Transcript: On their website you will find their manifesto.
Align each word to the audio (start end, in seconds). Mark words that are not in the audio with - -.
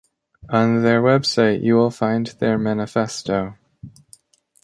On 0.49 0.81
their 0.81 0.99
website 0.99 1.61
you 1.61 1.75
will 1.75 1.91
find 1.91 2.25
their 2.25 2.57
manifesto. 2.57 3.55